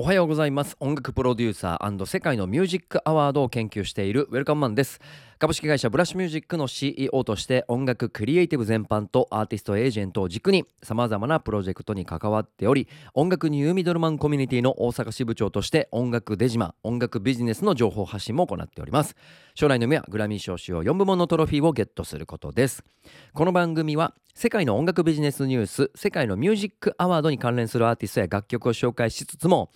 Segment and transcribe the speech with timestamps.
[0.00, 0.76] おはようございます。
[0.78, 5.00] 音楽プロデューサー世界のミュージックアワードを研究しているウェルカムマンです。
[5.40, 19.16] 株式会社ブラッシュミュージックの CEO として音楽クリエイティブ全般とアーティストエージェントを軸にさまざまなプロジェクトに関わっており音楽ニューミドルマンコミュニティの大阪支部長として音楽デジマ音楽ビジネスの情報発信も行っております。
[19.56, 22.84] 将来の夢はグラミー賞主要4部門のトロフィーをゲットすることです。
[23.32, 29.72] この番組は世界の音楽ビジネスニュース世界のミュージックアワードに関連するアーティストや楽曲を紹介しつつも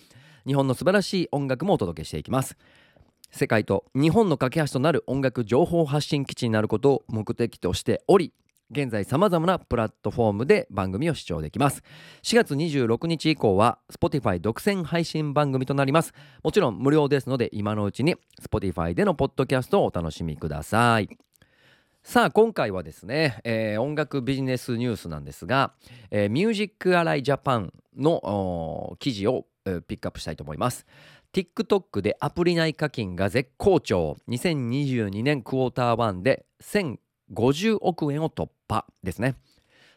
[0.47, 2.57] 日本の素晴らしい音楽もお届けしていきます。
[3.33, 8.33] 世界と日本の架け橋となる音楽情報発信基地になることを目的としており
[8.71, 11.83] 現在さまざまなプラットフォームで番組を視聴できます。
[12.23, 16.15] 4月26日以降は Spotify 独占配信番組となります。
[16.45, 21.09] もちろん無料ですので今のうちに Spotify でのポッドキャストをお楽しみください。
[22.05, 25.73] さあ今回はですね、えー、音楽ビジネスニュースなんですが、
[26.11, 30.85] えー、ミュージックアライジャパンの記事を、えー、ピックアップしたいと思います。
[31.33, 34.19] TikTok でアプリ内課金が絶好調。
[34.29, 39.37] 2022年クォーター1で1050億円を突破ですね。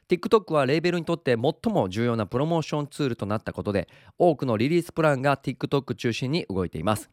[0.08, 7.10] TikTok はレーベルにとって最も重要なプロモーションツールとなったことで多くのリリースプランが TikTok 中心に動いています。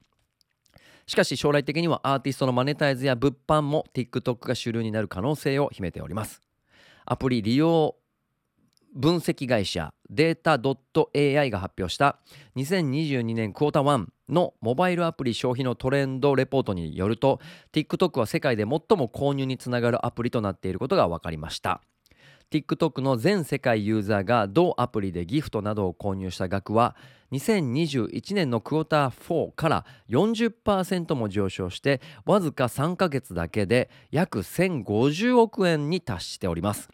[1.06, 6.40] しかし将来的にはアーティストのマネタイズや物販も TikTok が主流になる可能性を秘めております。
[7.04, 7.96] アプリ利用
[8.94, 12.18] 分析会社データ .ai が発表した
[12.56, 17.40] 2022年クォーター1のモバイルアプリ消費のトレンドレポートによると
[17.72, 21.80] TikTok は世界で最も購入につながるアプリとなっていることが分かりました。
[22.50, 26.94] TikTok の全世界ユーザーが同アプリでギフトなどを購入した額は
[27.32, 36.90] 2021年のクォーター4から40%も上昇してわずか3ヶ月だけで約1050億円に達しております。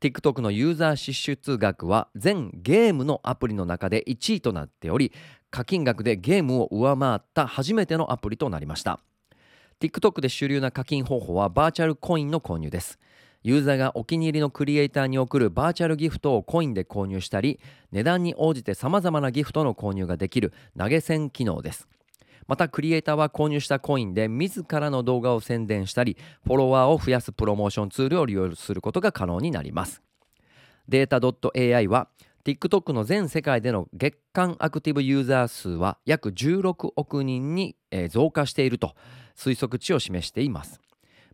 [0.00, 5.10] TikTok のユーザー支出額は全ゲームのアプリの中で1位となっており
[5.50, 9.00] 課金額でゲームを上回った初めてのアプリとなりました。
[9.80, 12.98] TikTok で主流な課金方法はバーチャルコインの購入です。
[13.46, 17.60] ユーザーがお気に入りのクリエイターに送るバーチャルギフトをコインで購入したり
[17.92, 21.86] 値段に応じて様々なギフトの購入ができる投げ銭機能です。
[22.48, 30.02] またクリエイターは購入したコインで自らの動画を宣伝したりフォロワーを増やすプロモーションツールを利用することが可能になります。
[30.88, 31.20] データ
[31.54, 32.08] .ai は
[32.44, 37.76] TikTok の全世界での月間アクティブユーザー数は約16億人に
[38.10, 38.96] 増加していると
[39.36, 40.80] 推測値を示しています。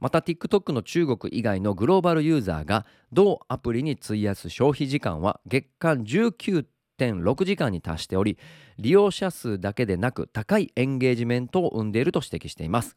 [0.02, 8.36] また TikTok の中国以外のグローバルユーザーが同アプリに費やす消費時間は月間19.6時間に達しており
[8.80, 12.96] 利用者数だけでなく高いエンゲージメントを生んでいると指摘しています。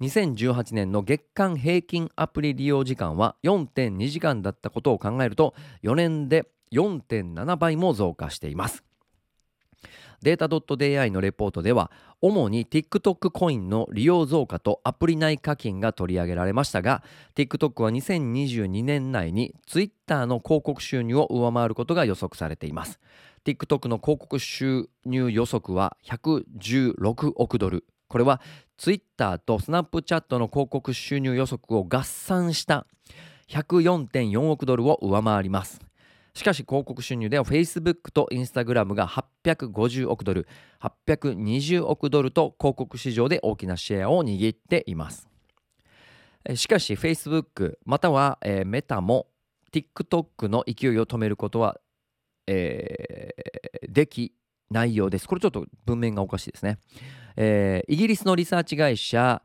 [0.00, 5.52] 2018年の月間平均アプリ利用時間は4.2時間だったことを考えると
[5.82, 8.85] 4年で4.7倍も増加しています。
[10.22, 11.90] データ .ai のレポートでは
[12.20, 17.02] 主に TikTok コインの利用増加とアプリ内課金が取り上げられましたが
[17.34, 23.00] TikTok は2022年内に Twitter の広告収入を上回ることが予測されています。
[23.44, 27.84] TikTok の広告収入予測は116億ドル。
[28.08, 28.40] これは
[28.76, 32.86] Twitter と Snapchat の広告収入予測を合算した
[33.48, 35.85] 104.4億ドルを上回ります。
[36.36, 40.46] しかし広告収入では Facebook と Instagram が850億ドル
[40.82, 45.30] 820億ドルと広告市場で大きなシェアを握っています。
[46.54, 49.28] しかし Facebook または、えー、メタも
[49.72, 51.80] TikTok の勢いを止めることは、
[52.46, 54.34] えー、でき
[54.70, 55.26] ないようです。
[55.26, 56.78] これちょっと文面がおかしいですね、
[57.36, 59.42] えー、イギリスのリサーチ会社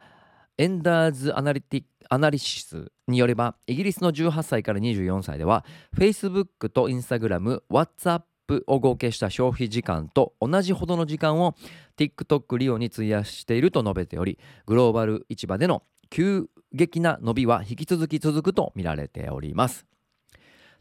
[0.57, 5.66] エンダーズアナリティアナリシスによればイギリスの18歳から24歳では
[5.97, 8.23] Facebook と Instagram、WhatsApp
[8.67, 11.56] を合計した消費時間と同じほどの時間を
[11.97, 19.85] TikTok 利用に費やしていると述べておりグローバル市場での急激な伸びは引き続き続くと見られております。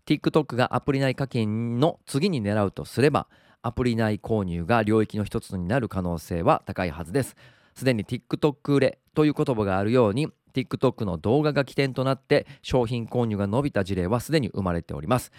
[0.06, 3.28] TikTok がアプリ内課金の次に狙うとすれば
[3.62, 7.36] アプリ内購入が領域の一つになる可能性は高いはずです。
[7.74, 15.32] すでに TikTok 売れという言葉があるように TikTok の動画が起点となって商品購入が伸びた事例はすでに生まれております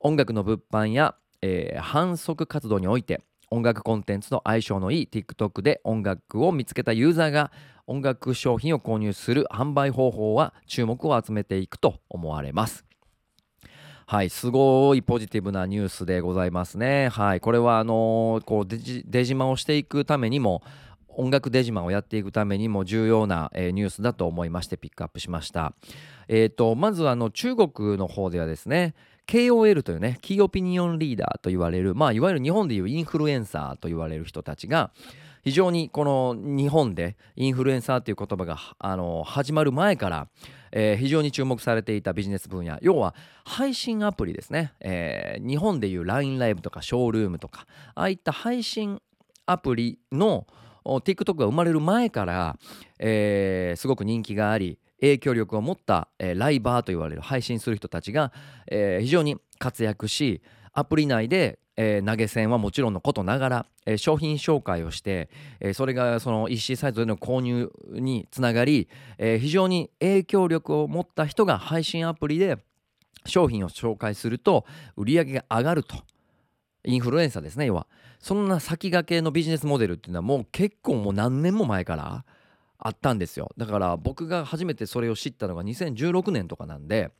[0.00, 3.20] 音楽の物販や、えー、反則活動において
[3.50, 7.52] 音楽コンテンツの相性のいい TikTok で音楽を見つけたユーザーが
[7.86, 12.84] 音楽商品を購入する販売方法は注目を集めていくと思われます
[14.06, 17.08] はい、すごいポジティブなニュースでございますね。
[17.08, 20.62] はい、これはあのー、こうデジデジマをしていくためにも
[21.14, 25.74] 音楽デジマンをやっていくためにも重要な、えー、ニュースだと思いましてピックアップしました。
[26.28, 28.94] えーと、まずあの中国の方ではですね
[29.26, 34.90] KOL というねキーオピニオンリーダーと言われるまあいわゆる日本でいうインフルエンサーと言われる人たちが
[35.42, 40.28] 非常にこの日本でインフルエンサーという言葉があの始まる前から、
[40.70, 49.00] えー、非常に注目されていたビジネス分野要は配信アプリですね、えー、日本でいう LINE ライブとかショールームとかああいった配信
[49.46, 50.46] アプリの
[50.84, 52.58] TikTok が生まれる前から、
[52.98, 58.32] えー、すごく人気があり影響力を持った、えー、ライバーと言われる配信する人たちが、
[58.68, 60.42] えー、非常に活躍し
[60.72, 65.30] アプリ内でえー、投げ銭はもちろんのことながら、えー、商品紹介をして、
[65.60, 68.88] えー、それがその EC サイトでの購入につながり、
[69.18, 72.58] え非常に影響力を持った人が配信アプリで
[73.24, 75.96] 商品を紹介すると売り上げが上がると。
[76.84, 77.86] インフルエンサーですね要は。
[78.18, 82.24] そんな先駆けのビジネスモデルっていうのはもう結構もう何年も前から
[82.78, 83.52] あったんですよ。
[83.56, 87.10] だから僕が初めてそれを知ったのが2016年とかなんで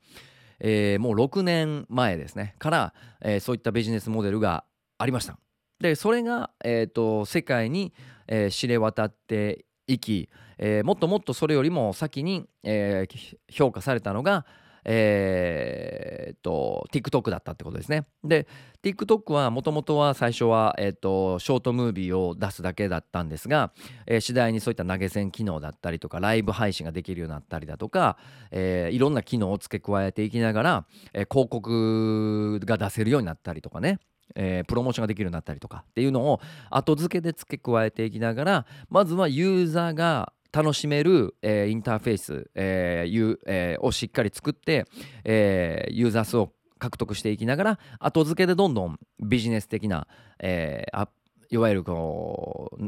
[0.65, 2.55] えー、もう6年前ですね。
[2.59, 4.65] から、えー、そういったビジネスモデルが
[4.97, 5.37] ありました。
[5.81, 7.93] でそれが、えーと、世界に、
[8.29, 14.47] えー、知れ渡っていき、えー、もっともっとそれよりも先に、えー、評価されたのが、
[14.85, 18.07] えー、と TikTok だったってことですね。
[18.25, 18.47] で
[18.83, 23.73] TikTok はもともとは最初は、えーと、ショートムービーを出すだけだったんですが、
[24.07, 28.17] えー、次第にそういった投げ銭機能だったりとかライブ配信ができるようになったりだとか、
[28.51, 33.99] えー、いろんな機能を付け加えていきながら、えー、広告が出せるようになったりとかね
[34.35, 36.41] えー、プロモーションができるようになったりとかっていうのを
[36.71, 44.87] 後付けで付け加えていきながらまずはユーザーが楽しめる、えー、インターフェース、えーえー、をしっかり作って、
[45.25, 50.09] え、ユーザー数を獲得していきながら後付けでどんどんビジネス的な、
[50.41, 51.09] えー、
[51.51, 52.87] いわゆるこう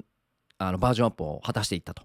[0.59, 2.03] あのバージョンアップを果たしていったと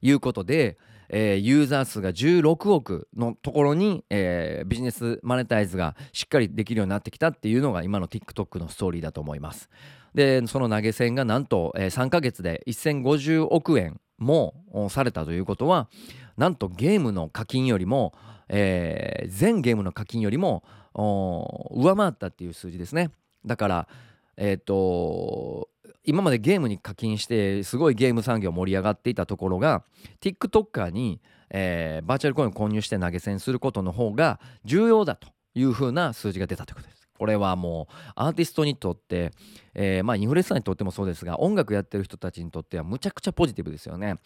[0.00, 0.78] いうことで、
[1.08, 9.68] えー、ユーザー数が16億のところに、えー、ビジネスマネタイズがしっかりできるようになってきたっていうのが今の TikTok のストーリーだと思います。
[10.14, 14.54] でその投げ銭がなんと、えー、3ヶ月で1050億円も
[14.90, 15.88] されたということは
[16.36, 18.12] なんとゲームの課金よりも、
[18.48, 20.62] えー、全ゲームの課金よりも
[20.94, 23.10] 上回ったっていう数字ですね
[23.44, 23.88] だから
[24.36, 25.68] えっ、ー、と
[26.04, 29.84] 今までゲームに課金してすごいゲーム産業盛り上がっていたところが
[30.20, 31.20] TikToker に、
[31.50, 36.99] えー、バーチャルコインを購入して投げ銭することの方が重要だというふうな数字が出たということです。
[37.20, 39.32] これはもうアーティストにとって、
[39.74, 44.16] えー、まあインフルエンサーにとってもそうですが音楽やってる人たちにとってはむちゃくちゃポジティブですよね。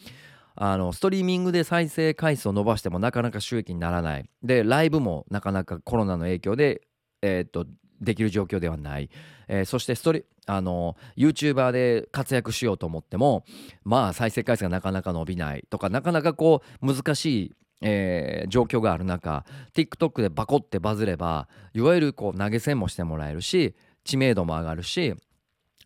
[0.55, 6.83] あのストリーミングで再生回数を伸ばしてもなかなか収益にならないでライブもなかなかコロナの影響で、
[7.21, 7.67] えー、っと
[8.01, 9.11] できる状況ではない、
[9.49, 13.45] えー、そしてストリあの YouTuber で活躍しようと思っても
[13.83, 17.53] まあ再生回数がなかなか伸びないとかなかなかこう難しい
[17.87, 19.45] えー、状況がある中
[19.75, 25.15] TikTok でバコってバズればいわゆるこう投げ銭もしてもらえるし知名度も上がるし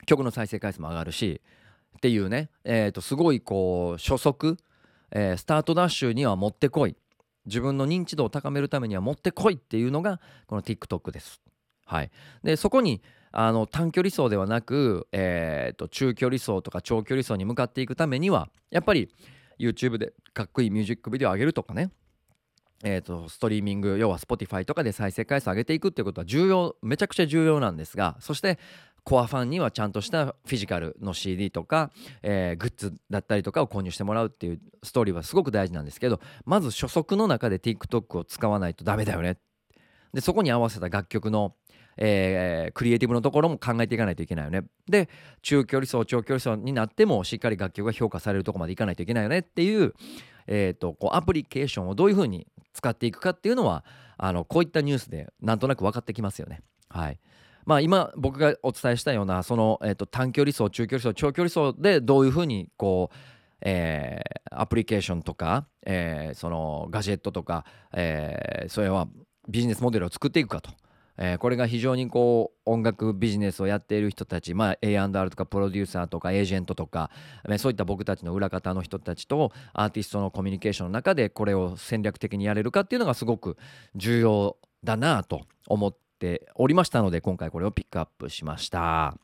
[0.07, 1.43] 曲の再生回数も上がるし
[1.97, 4.57] っていうね、えー、とすごいこう初速、
[5.11, 6.97] えー、スタートダッシュにはもってこい
[7.47, 11.41] 自分の認知度を高めるためにはもってこいっていうのがこの TikTok です。
[11.85, 12.11] はい、
[12.45, 13.03] でそこに
[13.33, 19.09] あの短距離走ではなく、えー、と中距離走とか長距離走に向かっていくためにはやっぱり
[19.59, 21.91] YouTube でかっこいいミュージックビデオを上げるとかね。
[22.85, 28.57] えーと、ストリーミング要は Spotify とかで再生回数上げていくっていうことは重要めちゃくちゃ重要なんですがそして
[29.03, 31.91] コアファンにはちゃんとしたフィジカルの CD とか、
[32.23, 39.39] えー、グッズだったりとかを購入してもらうっていうストーリーはすごく大事なんですけどまず初速の中で TikTok を使わないとダメだよね。
[40.13, 41.55] でそこに合わせた楽曲の
[41.99, 44.63] えー、クリエイティブのところも考えていかないといけないよね。
[44.89, 45.09] で
[45.43, 49.95] 中距離走長距離走になってもしっかり楽曲が評価されるとこまでいかないといけないよねっていう,、
[50.47, 53.85] えーと、こうアプリケーションをどういうふうに使っていくかっていうのは
[54.17, 56.63] あのこういったニュースでなんとなく分かってきますよね。
[56.89, 57.19] はい
[57.67, 63.17] まあ、今僕がお伝えしたようなその、えーと、短距離走中距離走長距離走でどういうふうにこう
[63.61, 69.09] えー、アプリケーションとか、えー、そのガジェットとか、えー、それは
[69.49, 70.71] ビジネスモデルを作っていくかと
[71.19, 77.11] えー、これが非常にこう音楽ビジネスをやっている人たち、まあ、A&R とかプロデューサーとかエージェントとか、
[77.49, 83.57] ね、そういった僕たちの裏方の人たちとアーティストのコミュニケーションの中でこれを戦略的にやれるかっていうのがすごく
[83.97, 89.17] 重要だなと思っておりましたので今回これをピックアップしました。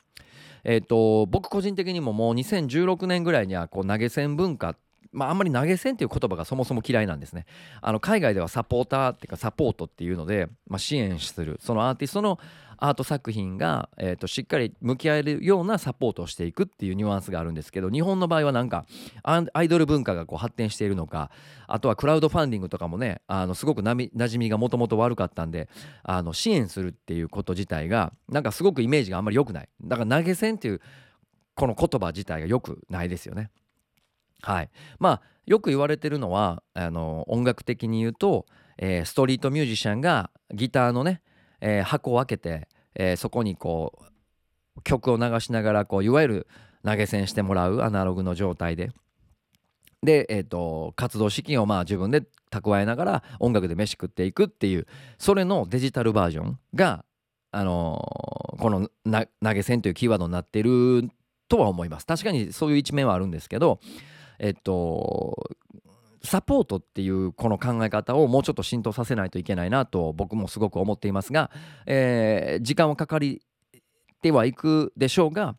[0.67, 4.75] えーと、僕個人的にももう2016年ぐらいにはこう投げ銭文化
[5.15, 7.47] まあ、あんまり投げ銭っていう言葉がそもそも嫌いなんですね。
[7.81, 12.39] あの海外ではサポーターっていうかサポートっていうので、まあ、支援するそのアーティストの
[12.77, 18.85] アート作品が、えー、としっかり向き合えるようなサポートをしていくっていうニュアンスがあるんですけど日本の場合はなんか
[19.23, 21.31] アイドル文化がこう発展しているのか
[21.67, 25.69] あとはクラウドファンディングとかもねあのすごくなみ馴染みがもともと悪かったんで
[26.03, 30.81] あの支援するっていうこと自体がなんかすごくイメージがあんまり良くないだから投げ銭っていう
[31.55, 33.51] この言葉自体が良くないですよね。
[34.45, 38.47] はい、まあよく言われてるのはあの音楽的に言うと、
[38.79, 41.23] えー、ストリートミュージシャンがギターのね、
[41.61, 43.99] えー、箱を開けて、えー、そこにこ
[44.77, 46.47] う曲を流しながらこういわゆる
[46.85, 48.91] 投げ銭してもらうアナログの状態で。
[50.03, 54.87] で、えーと、活動資金をまあ自分で蓄えながら音楽で飯食っていくっていう
[55.19, 57.07] それのデジタルバージョンが、
[57.53, 58.91] あのー、この
[59.43, 61.09] 投げ銭というキーワードになってる
[61.49, 63.81] とは思います確かにそういう一面はあるんですけど
[64.39, 65.51] えっと
[66.23, 71.51] サポートっていうこの考え方をもうちょっと浸透させないといけないなと僕もすごく思っていますが、
[71.87, 73.43] えー、時間はかかり
[74.23, 75.55] てはいくでしょうが、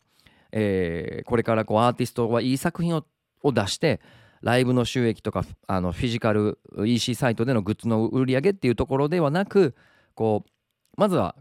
[0.51, 3.05] えー、これからこうアーティストはいい作品を
[3.51, 4.01] 出して
[4.41, 9.75] ライブの収益とかあのフィジカル EC サイトでのグッズの売り上げっていうところではなく
[10.15, 10.49] こう
[10.97, 11.35] まずは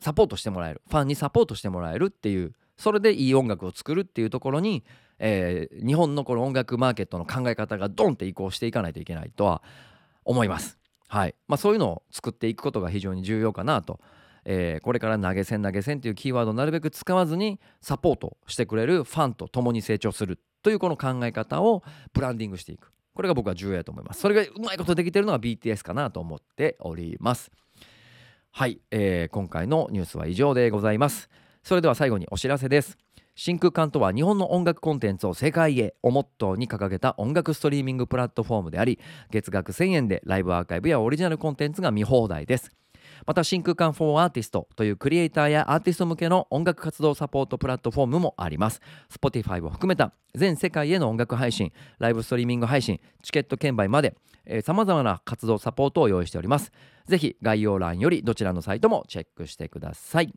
[0.00, 0.82] サポートしてもらえる。
[0.88, 2.52] ファンにサポートしてもらえるっていう。
[2.76, 4.84] それでいい音楽を作るっていうところに、
[5.18, 9.62] えー、日本のこの音楽マーケットの考え方がドンって移行していかないといけないとは
[10.24, 10.78] 思います。
[11.08, 11.34] はい。
[11.48, 14.00] まあ、そういうのを作っていくことが非常に重要かなと、
[14.44, 21.82] えー、これから投げ銭投げ銭というキーワードをなるべく使わずにサポートしてくれるファンと共に成長するというこの考え方を
[22.12, 22.92] ブランディングしていく。
[23.14, 24.20] これが僕は重要だと思います。
[24.20, 27.50] それがうまいことできてるのが BTS かなと思っております。
[28.50, 31.28] はい、えー、今回のニュースは以上でございます。
[31.62, 33.05] それでは最後にお知らせです。
[33.36, 38.98] 真空管とは日本の音楽コンテンツを世界へをモットーに掲げた音楽ストリーミングプラットフォームであり
[39.30, 42.70] 月額1000円でライブアーカイブやオリジナルコンテンツが見放題です。
[43.26, 48.80] また真空管 for Artist というクリエイターやアーティスト向けの音楽活動サポートプラットフォームもあります。
[49.10, 54.16] Spotify を含めた全世界への音楽配信ライブストリーミング配信チケット券売まで
[54.62, 56.72] さまざまな活動サポートを用意しております。
[57.06, 60.32] ぜひ概要欄よりどちらのサイトもチェックしてください。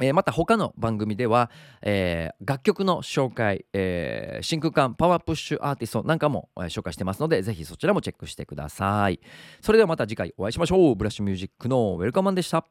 [0.00, 1.50] えー、また他の番組では、
[1.82, 9.20] えー、楽曲の紹介、えー、真空管パワープッシュアーティストなんかも、え紹介してますのでぜひそちらもチェックしてください。
[9.60, 10.94] それではまた次回お会いしましょう。
[10.94, 12.66] ブラッシュミュージックのウェルカムマンでした。